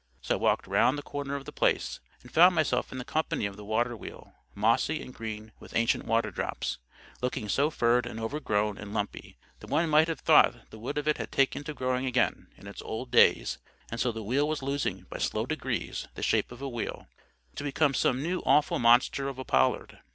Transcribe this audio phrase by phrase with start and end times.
[0.19, 3.45] So I walked round the corner of the place, and found myself in the company
[3.45, 6.79] of the water wheel, mossy and green with ancient waterdrops,
[7.21, 11.07] looking so furred and overgrown and lumpy, that one might have thought the wood of
[11.07, 13.59] it had taken to growing again in its old days,
[13.91, 17.07] and so the wheel was losing by slow degrees the shape of a wheel,
[17.55, 19.99] to become some new awful monster of a pollard.